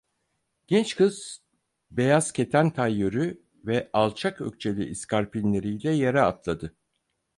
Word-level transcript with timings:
Genç 0.67 0.95
kız 0.95 1.43
beyaz 1.91 2.31
keten 2.31 2.69
tayyörü 2.71 3.41
ve 3.65 3.89
alçak 3.93 4.41
ökçeli 4.41 4.85
iskarpinleriyle 4.85 5.89
yere 5.91 6.21
atladı. 6.21 6.75